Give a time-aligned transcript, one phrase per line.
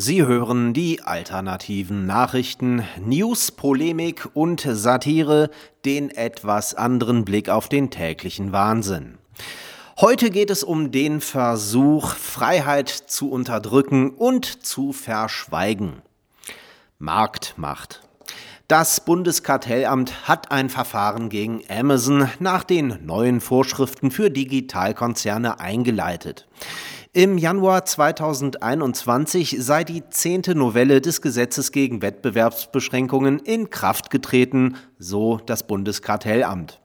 [0.00, 5.50] Sie hören die alternativen Nachrichten, News, Polemik und Satire,
[5.84, 9.18] den etwas anderen Blick auf den täglichen Wahnsinn.
[10.00, 15.94] Heute geht es um den Versuch, Freiheit zu unterdrücken und zu verschweigen.
[17.00, 18.02] Marktmacht.
[18.68, 26.46] Das Bundeskartellamt hat ein Verfahren gegen Amazon nach den neuen Vorschriften für Digitalkonzerne eingeleitet.
[27.14, 35.38] Im Januar 2021 sei die zehnte Novelle des Gesetzes gegen Wettbewerbsbeschränkungen in Kraft getreten, so
[35.38, 36.80] das Bundeskartellamt.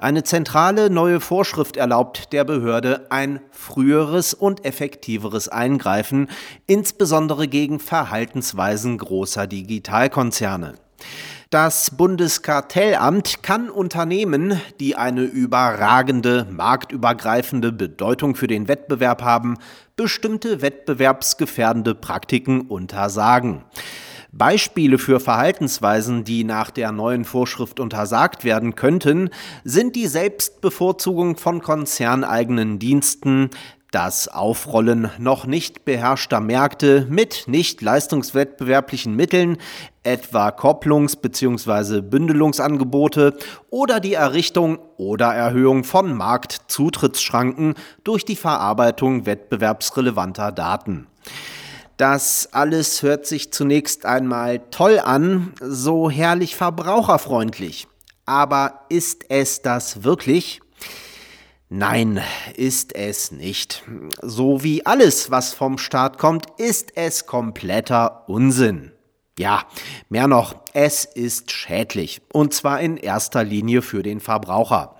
[0.00, 6.30] Eine zentrale neue Vorschrift erlaubt der Behörde ein früheres und effektiveres Eingreifen,
[6.66, 10.76] insbesondere gegen Verhaltensweisen großer Digitalkonzerne.
[11.50, 19.56] Das Bundeskartellamt kann Unternehmen, die eine überragende marktübergreifende Bedeutung für den Wettbewerb haben,
[19.96, 23.64] bestimmte wettbewerbsgefährdende Praktiken untersagen.
[24.30, 29.30] Beispiele für Verhaltensweisen, die nach der neuen Vorschrift untersagt werden könnten,
[29.64, 33.48] sind die Selbstbevorzugung von konzerneigenen Diensten,
[33.90, 39.56] das Aufrollen noch nicht beherrschter Märkte mit nicht leistungswettbewerblichen Mitteln,
[40.02, 42.02] etwa Kopplungs- bzw.
[42.02, 43.36] Bündelungsangebote
[43.70, 51.06] oder die Errichtung oder Erhöhung von Marktzutrittsschranken durch die Verarbeitung wettbewerbsrelevanter Daten.
[51.96, 57.88] Das alles hört sich zunächst einmal toll an, so herrlich verbraucherfreundlich.
[58.24, 60.60] Aber ist es das wirklich?
[61.70, 62.18] Nein,
[62.56, 63.82] ist es nicht.
[64.22, 68.92] So wie alles, was vom Staat kommt, ist es kompletter Unsinn.
[69.38, 69.64] Ja,
[70.08, 72.22] mehr noch, es ist schädlich.
[72.32, 74.96] Und zwar in erster Linie für den Verbraucher.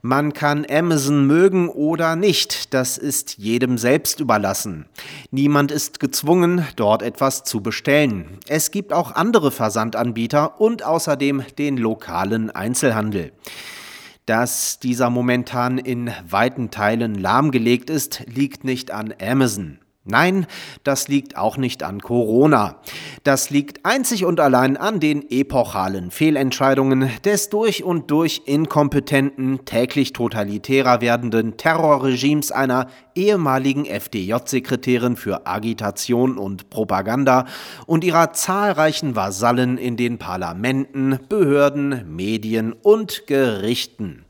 [0.00, 4.86] Man kann Amazon mögen oder nicht, das ist jedem selbst überlassen.
[5.30, 8.38] Niemand ist gezwungen, dort etwas zu bestellen.
[8.48, 13.32] Es gibt auch andere Versandanbieter und außerdem den lokalen Einzelhandel.
[14.30, 19.80] Dass dieser momentan in weiten Teilen lahmgelegt ist, liegt nicht an Amazon.
[20.04, 20.46] Nein,
[20.82, 22.76] das liegt auch nicht an Corona.
[23.22, 30.14] Das liegt einzig und allein an den epochalen Fehlentscheidungen des durch und durch inkompetenten, täglich
[30.14, 37.44] totalitärer werdenden Terrorregimes einer ehemaligen FDJ-Sekretärin für Agitation und Propaganda
[37.84, 44.24] und ihrer zahlreichen Vasallen in den Parlamenten, Behörden, Medien und Gerichten.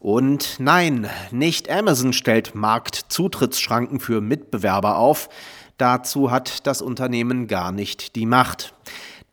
[0.00, 5.28] Und nein, nicht Amazon stellt Marktzutrittsschranken für Mitbewerber auf.
[5.78, 8.74] Dazu hat das Unternehmen gar nicht die Macht.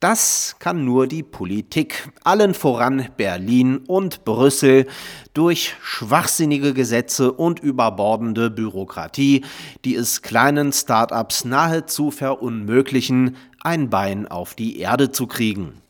[0.04, 4.86] Das kann nur die Politik, allen voran Berlin und Brüssel,
[5.34, 9.46] durch schwachsinnige Gesetze und überbordende Bürokratie,
[9.86, 15.82] die es kleinen Start-ups nahezu verunmöglichen, ein Bein auf die Erde zu kriegen.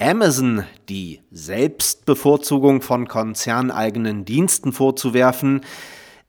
[0.00, 5.60] Amazon die Selbstbevorzugung von konzerneigenen Diensten vorzuwerfen,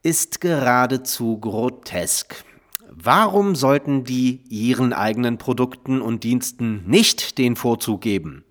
[0.03, 2.43] ist geradezu grotesk.
[2.89, 8.43] Warum sollten die ihren eigenen Produkten und Diensten nicht den Vorzug geben?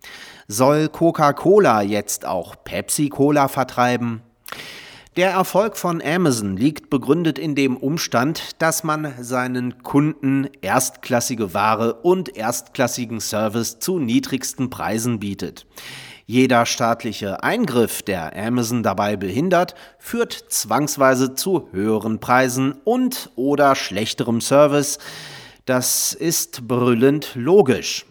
[0.48, 4.22] Soll Coca-Cola jetzt auch Pepsi-Cola vertreiben?
[5.16, 11.94] Der Erfolg von Amazon liegt begründet in dem Umstand, dass man seinen Kunden erstklassige Ware
[11.94, 15.66] und erstklassigen Service zu niedrigsten Preisen bietet.
[16.26, 24.40] Jeder staatliche Eingriff, der Amazon dabei behindert, führt zwangsweise zu höheren Preisen und oder schlechterem
[24.40, 24.98] Service.
[25.64, 28.06] Das ist brüllend logisch.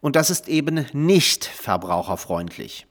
[0.00, 2.86] Und das ist eben nicht verbraucherfreundlich.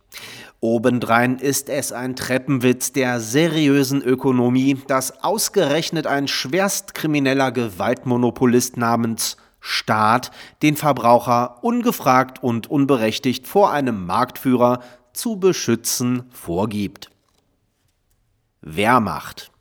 [0.60, 10.32] Obendrein ist es ein Treppenwitz der seriösen Ökonomie, dass ausgerechnet ein schwerstkrimineller Gewaltmonopolist namens Staat
[10.64, 14.80] den Verbraucher ungefragt und unberechtigt vor einem Marktführer
[15.14, 17.10] zu beschützen vorgibt.
[18.62, 19.52] Wehrmacht.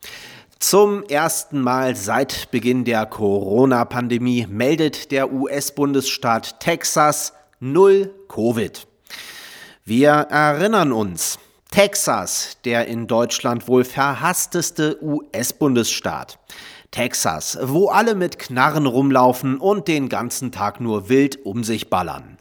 [0.58, 8.86] Zum ersten Mal seit Beginn der Corona-Pandemie meldet der US-Bundesstaat Texas null Covid.
[9.88, 11.38] Wir erinnern uns,
[11.70, 16.40] Texas, der in Deutschland wohl verhassteste US-Bundesstaat.
[16.90, 22.36] Texas, wo alle mit Knarren rumlaufen und den ganzen Tag nur wild um sich ballern.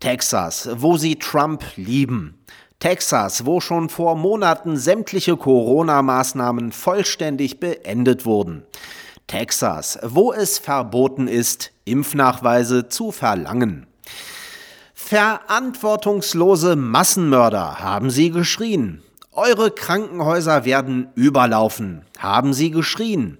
[0.00, 2.42] Texas, wo sie Trump lieben.
[2.80, 8.64] Texas, wo schon vor Monaten sämtliche Corona-Maßnahmen vollständig beendet wurden.
[9.28, 13.86] Texas, wo es verboten ist, Impfnachweise zu verlangen.
[15.12, 19.02] Verantwortungslose Massenmörder haben sie geschrien.
[19.30, 23.36] Eure Krankenhäuser werden überlaufen, haben sie geschrien.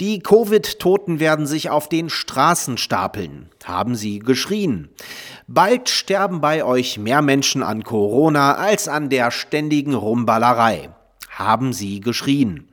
[0.00, 4.88] Die Covid-Toten werden sich auf den Straßen stapeln, haben sie geschrien.
[5.46, 10.90] Bald sterben bei euch mehr Menschen an Corona als an der ständigen Rumballerei,
[11.30, 12.66] haben sie geschrien.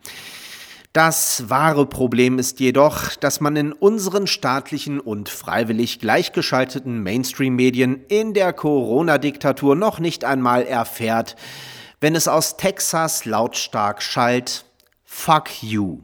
[1.00, 8.34] Das wahre Problem ist jedoch, dass man in unseren staatlichen und freiwillig gleichgeschalteten Mainstream-Medien in
[8.34, 11.38] der Corona-Diktatur noch nicht einmal erfährt,
[12.01, 14.66] wenn es aus Texas lautstark schallt,
[15.06, 16.00] Fuck you.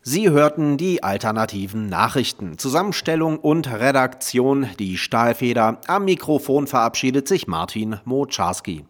[0.00, 2.56] Sie hörten die alternativen Nachrichten.
[2.56, 5.82] Zusammenstellung und Redaktion die Stahlfeder.
[5.86, 8.86] Am Mikrofon verabschiedet sich Martin Moczarski.